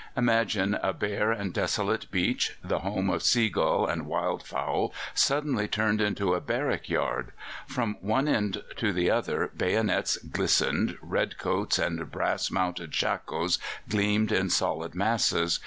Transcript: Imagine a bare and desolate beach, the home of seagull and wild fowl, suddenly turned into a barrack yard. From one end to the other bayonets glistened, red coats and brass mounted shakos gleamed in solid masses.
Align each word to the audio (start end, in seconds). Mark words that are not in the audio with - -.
Imagine 0.17 0.79
a 0.81 0.93
bare 0.93 1.31
and 1.31 1.53
desolate 1.53 2.09
beach, 2.09 2.57
the 2.63 2.79
home 2.79 3.07
of 3.07 3.21
seagull 3.21 3.85
and 3.85 4.07
wild 4.07 4.41
fowl, 4.41 4.95
suddenly 5.13 5.67
turned 5.67 6.01
into 6.01 6.33
a 6.33 6.41
barrack 6.41 6.89
yard. 6.89 7.31
From 7.67 7.95
one 8.01 8.27
end 8.27 8.63
to 8.77 8.91
the 8.93 9.11
other 9.11 9.51
bayonets 9.55 10.17
glistened, 10.17 10.97
red 11.03 11.37
coats 11.37 11.77
and 11.77 12.09
brass 12.11 12.49
mounted 12.49 12.95
shakos 12.95 13.59
gleamed 13.87 14.31
in 14.31 14.49
solid 14.49 14.95
masses. 14.95 15.59